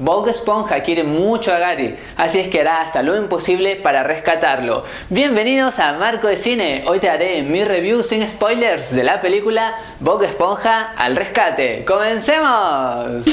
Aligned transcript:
Bob 0.00 0.26
Esponja 0.26 0.82
quiere 0.82 1.04
mucho 1.04 1.52
a 1.52 1.60
Gary, 1.60 1.94
así 2.16 2.40
es 2.40 2.48
que 2.48 2.62
hará 2.62 2.80
hasta 2.80 3.00
lo 3.04 3.14
imposible 3.14 3.76
para 3.76 4.02
rescatarlo. 4.02 4.82
Bienvenidos 5.08 5.78
a 5.78 5.92
Marco 5.92 6.26
de 6.26 6.36
Cine, 6.36 6.82
hoy 6.88 6.98
te 6.98 7.08
haré 7.08 7.42
mi 7.42 7.62
review 7.62 8.02
sin 8.02 8.26
spoilers 8.26 8.92
de 8.92 9.04
la 9.04 9.20
película 9.20 9.78
Bob 10.00 10.24
Esponja 10.24 10.94
al 10.96 11.14
rescate. 11.14 11.84
¡Comencemos! 11.84 13.24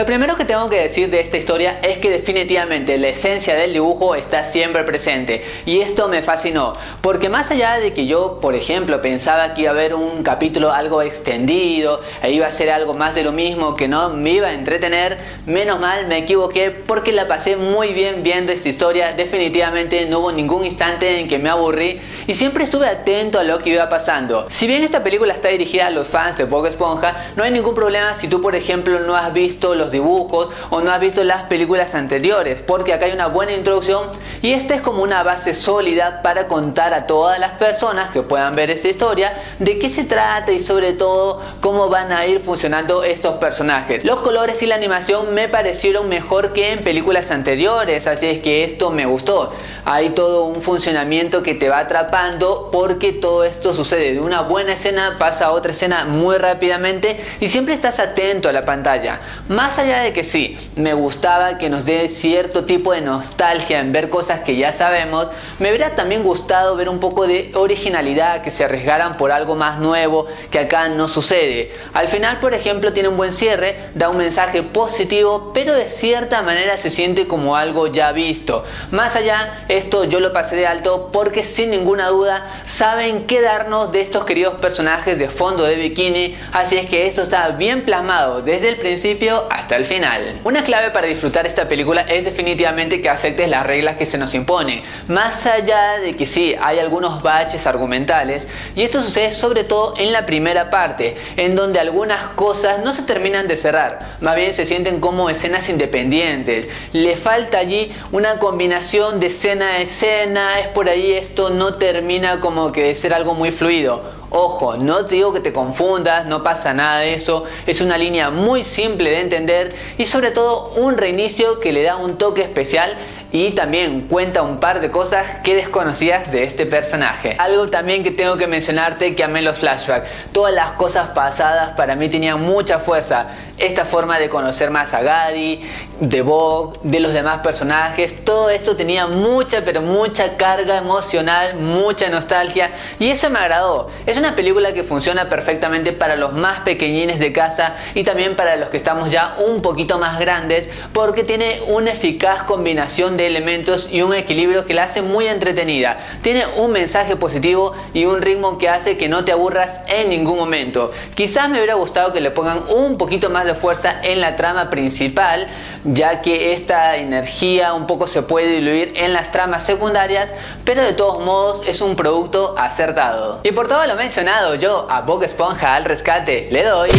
Lo 0.00 0.06
primero 0.06 0.34
que 0.34 0.46
tengo 0.46 0.70
que 0.70 0.80
decir 0.80 1.10
de 1.10 1.20
esta 1.20 1.36
historia 1.36 1.78
es 1.82 1.98
que 1.98 2.08
definitivamente 2.08 2.96
la 2.96 3.08
esencia 3.08 3.54
del 3.54 3.74
dibujo 3.74 4.14
está 4.14 4.44
siempre 4.44 4.82
presente 4.82 5.44
y 5.66 5.80
esto 5.80 6.08
me 6.08 6.22
fascinó 6.22 6.72
porque 7.02 7.28
más 7.28 7.50
allá 7.50 7.74
de 7.74 7.92
que 7.92 8.06
yo 8.06 8.38
por 8.40 8.54
ejemplo 8.54 9.02
pensaba 9.02 9.52
que 9.52 9.60
iba 9.60 9.72
a 9.72 9.74
haber 9.74 9.94
un 9.94 10.22
capítulo 10.22 10.72
algo 10.72 11.02
extendido 11.02 12.00
e 12.22 12.32
iba 12.32 12.46
a 12.46 12.50
ser 12.50 12.70
algo 12.70 12.94
más 12.94 13.14
de 13.14 13.24
lo 13.24 13.32
mismo 13.32 13.76
que 13.76 13.88
no 13.88 14.08
me 14.08 14.30
iba 14.30 14.48
a 14.48 14.54
entretener, 14.54 15.18
menos 15.44 15.78
mal 15.78 16.06
me 16.06 16.16
equivoqué 16.16 16.70
porque 16.70 17.12
la 17.12 17.28
pasé 17.28 17.56
muy 17.56 17.92
bien 17.92 18.22
viendo 18.22 18.52
esta 18.52 18.70
historia, 18.70 19.12
definitivamente 19.12 20.06
no 20.06 20.20
hubo 20.20 20.32
ningún 20.32 20.64
instante 20.64 21.20
en 21.20 21.28
que 21.28 21.38
me 21.38 21.50
aburrí 21.50 22.00
y 22.26 22.32
siempre 22.32 22.64
estuve 22.64 22.86
atento 22.86 23.38
a 23.38 23.44
lo 23.44 23.58
que 23.58 23.68
iba 23.68 23.90
pasando. 23.90 24.46
Si 24.48 24.66
bien 24.66 24.82
esta 24.82 25.02
película 25.02 25.34
está 25.34 25.48
dirigida 25.48 25.88
a 25.88 25.90
los 25.90 26.08
fans 26.08 26.38
de 26.38 26.44
Bob 26.44 26.64
Esponja, 26.64 27.26
no 27.36 27.42
hay 27.42 27.50
ningún 27.50 27.74
problema 27.74 28.16
si 28.16 28.28
tú 28.28 28.40
por 28.40 28.54
ejemplo 28.54 28.98
no 29.00 29.14
has 29.14 29.30
visto 29.34 29.74
los 29.74 29.89
dibujos 29.90 30.48
o 30.70 30.80
no 30.80 30.90
has 30.90 31.00
visto 31.00 31.24
las 31.24 31.44
películas 31.44 31.94
anteriores, 31.94 32.60
porque 32.60 32.92
acá 32.92 33.06
hay 33.06 33.12
una 33.12 33.26
buena 33.26 33.52
introducción 33.52 34.08
y 34.42 34.52
esta 34.52 34.74
es 34.74 34.80
como 34.80 35.02
una 35.02 35.22
base 35.22 35.54
sólida 35.54 36.22
para 36.22 36.48
contar 36.48 36.94
a 36.94 37.06
todas 37.06 37.38
las 37.38 37.52
personas 37.52 38.10
que 38.10 38.22
puedan 38.22 38.54
ver 38.54 38.70
esta 38.70 38.88
historia 38.88 39.32
de 39.58 39.78
qué 39.78 39.90
se 39.90 40.04
trata 40.04 40.52
y 40.52 40.60
sobre 40.60 40.92
todo 40.92 41.40
cómo 41.60 41.88
van 41.88 42.12
a 42.12 42.26
ir 42.26 42.40
funcionando 42.40 43.02
estos 43.02 43.34
personajes. 43.34 44.04
Los 44.04 44.20
colores 44.20 44.62
y 44.62 44.66
la 44.66 44.74
animación 44.74 45.34
me 45.34 45.48
parecieron 45.48 46.08
mejor 46.08 46.52
que 46.52 46.72
en 46.72 46.84
películas 46.84 47.30
anteriores, 47.30 48.06
así 48.06 48.26
es 48.26 48.38
que 48.40 48.64
esto 48.64 48.90
me 48.90 49.06
gustó. 49.06 49.52
Hay 49.84 50.10
todo 50.10 50.44
un 50.44 50.62
funcionamiento 50.62 51.42
que 51.42 51.54
te 51.54 51.68
va 51.68 51.80
atrapando 51.80 52.68
porque 52.70 53.12
todo 53.12 53.44
esto 53.44 53.74
sucede 53.74 54.14
de 54.14 54.20
una 54.20 54.42
buena 54.42 54.72
escena 54.72 55.16
pasa 55.18 55.46
a 55.46 55.50
otra 55.52 55.72
escena 55.72 56.04
muy 56.04 56.36
rápidamente 56.36 57.24
y 57.40 57.48
siempre 57.48 57.74
estás 57.74 57.98
atento 58.00 58.48
a 58.48 58.52
la 58.52 58.62
pantalla. 58.62 59.20
Más 59.48 59.69
allá 59.78 60.00
de 60.00 60.12
que 60.12 60.24
sí, 60.24 60.56
me 60.76 60.94
gustaba 60.94 61.58
que 61.58 61.70
nos 61.70 61.84
dé 61.84 62.08
cierto 62.08 62.64
tipo 62.64 62.92
de 62.92 63.00
nostalgia 63.00 63.80
en 63.80 63.92
ver 63.92 64.08
cosas 64.08 64.40
que 64.40 64.56
ya 64.56 64.72
sabemos, 64.72 65.28
me 65.58 65.68
hubiera 65.68 65.94
también 65.96 66.22
gustado 66.22 66.76
ver 66.76 66.88
un 66.88 67.00
poco 67.00 67.26
de 67.26 67.50
originalidad, 67.54 68.42
que 68.42 68.50
se 68.50 68.64
arriesgaran 68.64 69.16
por 69.16 69.32
algo 69.32 69.54
más 69.54 69.78
nuevo 69.78 70.26
que 70.50 70.58
acá 70.58 70.88
no 70.88 71.08
sucede. 71.08 71.72
Al 71.94 72.08
final, 72.08 72.40
por 72.40 72.54
ejemplo, 72.54 72.92
tiene 72.92 73.08
un 73.08 73.16
buen 73.16 73.32
cierre, 73.32 73.78
da 73.94 74.08
un 74.08 74.18
mensaje 74.18 74.62
positivo, 74.62 75.52
pero 75.54 75.74
de 75.74 75.88
cierta 75.88 76.42
manera 76.42 76.76
se 76.76 76.90
siente 76.90 77.26
como 77.26 77.56
algo 77.56 77.86
ya 77.86 78.12
visto. 78.12 78.64
Más 78.90 79.16
allá, 79.16 79.64
esto 79.68 80.04
yo 80.04 80.20
lo 80.20 80.32
pasé 80.32 80.56
de 80.56 80.66
alto 80.66 81.10
porque 81.12 81.42
sin 81.42 81.70
ninguna 81.70 82.08
duda 82.08 82.46
saben 82.66 83.26
qué 83.26 83.40
darnos 83.40 83.92
de 83.92 84.00
estos 84.00 84.24
queridos 84.24 84.54
personajes 84.54 85.18
de 85.18 85.28
fondo 85.28 85.64
de 85.64 85.76
bikini, 85.76 86.36
así 86.52 86.76
es 86.76 86.88
que 86.88 87.06
esto 87.06 87.22
está 87.22 87.48
bien 87.50 87.84
plasmado 87.84 88.42
desde 88.42 88.68
el 88.68 88.76
principio 88.76 89.46
el 89.68 89.84
final. 89.84 90.40
Una 90.44 90.64
clave 90.64 90.90
para 90.90 91.06
disfrutar 91.06 91.46
esta 91.46 91.68
película 91.68 92.02
es 92.02 92.24
definitivamente 92.24 93.00
que 93.00 93.08
aceptes 93.08 93.48
las 93.48 93.66
reglas 93.66 93.96
que 93.96 94.06
se 94.06 94.18
nos 94.18 94.34
imponen, 94.34 94.82
más 95.08 95.46
allá 95.46 95.98
de 95.98 96.14
que 96.14 96.26
sí, 96.26 96.56
hay 96.60 96.78
algunos 96.78 97.22
baches 97.22 97.66
argumentales, 97.66 98.48
y 98.74 98.82
esto 98.82 99.02
sucede 99.02 99.32
sobre 99.32 99.64
todo 99.64 99.94
en 99.98 100.12
la 100.12 100.26
primera 100.26 100.70
parte, 100.70 101.16
en 101.36 101.54
donde 101.54 101.78
algunas 101.78 102.32
cosas 102.34 102.82
no 102.82 102.92
se 102.94 103.02
terminan 103.02 103.48
de 103.48 103.56
cerrar, 103.56 104.16
más 104.20 104.36
bien 104.36 104.54
se 104.54 104.66
sienten 104.66 105.00
como 105.00 105.30
escenas 105.30 105.68
independientes, 105.68 106.68
le 106.92 107.16
falta 107.16 107.58
allí 107.58 107.92
una 108.12 108.38
combinación 108.38 109.20
de 109.20 109.28
escena 109.28 109.74
a 109.74 109.78
escena, 109.78 110.58
es 110.60 110.68
por 110.68 110.88
ahí 110.88 111.12
esto 111.12 111.50
no 111.50 111.74
termina 111.74 112.40
como 112.40 112.72
que 112.72 112.84
de 112.84 112.94
ser 112.94 113.14
algo 113.14 113.34
muy 113.34 113.52
fluido. 113.52 114.19
Ojo, 114.32 114.76
no 114.76 115.06
te 115.06 115.16
digo 115.16 115.32
que 115.32 115.40
te 115.40 115.52
confundas, 115.52 116.24
no 116.26 116.44
pasa 116.44 116.72
nada 116.72 117.00
de 117.00 117.14
eso, 117.14 117.44
es 117.66 117.80
una 117.80 117.98
línea 117.98 118.30
muy 118.30 118.62
simple 118.62 119.10
de 119.10 119.20
entender 119.22 119.74
y 119.98 120.06
sobre 120.06 120.30
todo 120.30 120.68
un 120.76 120.96
reinicio 120.96 121.58
que 121.58 121.72
le 121.72 121.82
da 121.82 121.96
un 121.96 122.16
toque 122.16 122.42
especial 122.42 122.96
y 123.32 123.50
también 123.52 124.02
cuenta 124.02 124.42
un 124.42 124.58
par 124.58 124.80
de 124.80 124.90
cosas 124.90 125.38
que 125.42 125.54
desconocías 125.54 126.30
de 126.30 126.44
este 126.44 126.66
personaje. 126.66 127.36
Algo 127.38 127.68
también 127.68 128.02
que 128.02 128.10
tengo 128.10 128.36
que 128.36 128.46
mencionarte 128.46 129.14
que 129.14 129.24
amé 129.24 129.42
los 129.42 129.58
flashbacks. 129.58 130.08
Todas 130.32 130.54
las 130.54 130.72
cosas 130.72 131.10
pasadas 131.10 131.72
para 131.76 131.94
mí 131.94 132.08
tenían 132.08 132.40
mucha 132.40 132.78
fuerza. 132.80 133.26
Esta 133.60 133.84
forma 133.84 134.18
de 134.18 134.30
conocer 134.30 134.70
más 134.70 134.94
a 134.94 135.02
Gary, 135.02 135.60
de 136.00 136.22
Bob, 136.22 136.80
de 136.82 136.98
los 136.98 137.12
demás 137.12 137.40
personajes, 137.40 138.24
todo 138.24 138.48
esto 138.48 138.74
tenía 138.74 139.06
mucha 139.06 139.66
pero 139.66 139.82
mucha 139.82 140.38
carga 140.38 140.78
emocional, 140.78 141.56
mucha 141.56 142.08
nostalgia 142.08 142.70
y 142.98 143.10
eso 143.10 143.28
me 143.28 143.38
agradó. 143.38 143.90
Es 144.06 144.16
una 144.16 144.34
película 144.34 144.72
que 144.72 144.82
funciona 144.82 145.28
perfectamente 145.28 145.92
para 145.92 146.16
los 146.16 146.32
más 146.32 146.60
pequeñines 146.60 147.18
de 147.18 147.34
casa 147.34 147.76
y 147.94 148.02
también 148.02 148.34
para 148.34 148.56
los 148.56 148.70
que 148.70 148.78
estamos 148.78 149.10
ya 149.10 149.36
un 149.46 149.60
poquito 149.60 149.98
más 149.98 150.18
grandes 150.18 150.70
porque 150.94 151.22
tiene 151.22 151.60
una 151.66 151.90
eficaz 151.90 152.44
combinación 152.44 153.18
de 153.18 153.26
elementos 153.26 153.90
y 153.92 154.00
un 154.00 154.14
equilibrio 154.14 154.64
que 154.64 154.72
la 154.72 154.84
hace 154.84 155.02
muy 155.02 155.26
entretenida. 155.26 155.98
Tiene 156.22 156.46
un 156.56 156.72
mensaje 156.72 157.14
positivo 157.16 157.74
y 157.92 158.06
un 158.06 158.22
ritmo 158.22 158.56
que 158.56 158.70
hace 158.70 158.96
que 158.96 159.10
no 159.10 159.26
te 159.26 159.32
aburras 159.32 159.82
en 159.88 160.08
ningún 160.08 160.38
momento. 160.38 160.92
Quizás 161.14 161.50
me 161.50 161.58
hubiera 161.58 161.74
gustado 161.74 162.14
que 162.14 162.22
le 162.22 162.30
pongan 162.30 162.62
un 162.74 162.96
poquito 162.96 163.28
más 163.28 163.44
de 163.44 163.49
fuerza 163.54 163.96
en 164.02 164.20
la 164.20 164.36
trama 164.36 164.70
principal, 164.70 165.46
ya 165.84 166.22
que 166.22 166.52
esta 166.52 166.96
energía 166.96 167.74
un 167.74 167.86
poco 167.86 168.06
se 168.06 168.22
puede 168.22 168.48
diluir 168.48 168.92
en 168.96 169.12
las 169.12 169.32
tramas 169.32 169.64
secundarias, 169.64 170.30
pero 170.64 170.82
de 170.82 170.92
todos 170.92 171.24
modos 171.24 171.66
es 171.66 171.80
un 171.80 171.96
producto 171.96 172.54
acertado. 172.58 173.40
Y 173.42 173.52
por 173.52 173.68
todo 173.68 173.86
lo 173.86 173.96
mencionado, 173.96 174.54
yo 174.54 174.86
a 174.90 175.02
Bob 175.02 175.22
Esponja 175.22 175.74
al 175.74 175.84
rescate 175.84 176.48
le 176.50 176.64
doy 176.64 176.90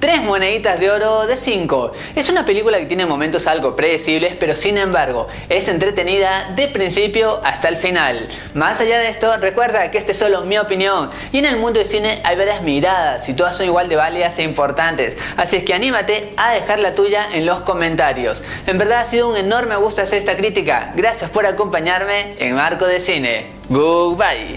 3 0.00 0.22
moneditas 0.22 0.80
de 0.80 0.90
oro 0.90 1.26
de 1.26 1.36
5. 1.36 1.92
Es 2.16 2.30
una 2.30 2.46
película 2.46 2.78
que 2.78 2.86
tiene 2.86 3.04
momentos 3.04 3.46
algo 3.46 3.76
predecibles, 3.76 4.34
pero 4.40 4.56
sin 4.56 4.78
embargo 4.78 5.28
es 5.50 5.68
entretenida 5.68 6.52
de 6.56 6.68
principio 6.68 7.40
hasta 7.44 7.68
el 7.68 7.76
final. 7.76 8.26
Más 8.54 8.80
allá 8.80 8.98
de 8.98 9.08
esto, 9.08 9.36
recuerda 9.36 9.90
que 9.90 9.98
esta 9.98 10.12
es 10.12 10.18
solo 10.18 10.40
mi 10.40 10.56
opinión 10.56 11.10
y 11.32 11.38
en 11.38 11.44
el 11.44 11.56
mundo 11.56 11.80
del 11.80 11.86
cine 11.86 12.20
hay 12.24 12.36
varias 12.36 12.62
miradas 12.62 13.28
y 13.28 13.34
todas 13.34 13.56
son 13.56 13.66
igual 13.66 13.90
de 13.90 13.96
válidas 13.96 14.38
e 14.38 14.42
importantes. 14.42 15.18
Así 15.36 15.56
es 15.56 15.64
que 15.64 15.74
anímate 15.74 16.32
a 16.38 16.52
dejar 16.54 16.78
la 16.78 16.94
tuya 16.94 17.26
en 17.34 17.44
los 17.44 17.60
comentarios. 17.60 18.42
En 18.66 18.78
verdad 18.78 19.00
ha 19.00 19.06
sido 19.06 19.28
un 19.28 19.36
enorme 19.36 19.76
gusto 19.76 20.00
hacer 20.00 20.18
esta 20.18 20.36
crítica. 20.36 20.92
Gracias 20.96 21.28
por 21.28 21.44
acompañarme 21.44 22.34
en 22.38 22.54
Marco 22.54 22.86
de 22.86 23.00
Cine. 23.00 23.46
Goodbye. 23.68 24.48